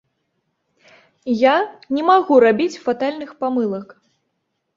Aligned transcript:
Я 1.41 1.51
не 1.97 2.03
магу 2.09 2.33
рабіць 2.45 2.81
фатальных 2.87 3.37
памылак. 3.45 3.87